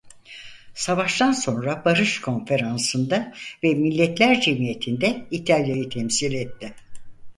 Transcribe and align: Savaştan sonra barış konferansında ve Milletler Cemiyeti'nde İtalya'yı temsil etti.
Savaştan 0.75 1.31
sonra 1.31 1.81
barış 1.85 2.21
konferansında 2.21 3.33
ve 3.63 3.73
Milletler 3.75 4.41
Cemiyeti'nde 4.41 5.25
İtalya'yı 5.31 5.89
temsil 5.89 6.33
etti. 6.33 6.73